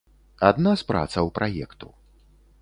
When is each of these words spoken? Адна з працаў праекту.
Адна 0.49 0.71
з 0.83 0.87
працаў 0.91 1.29
праекту. 1.37 1.93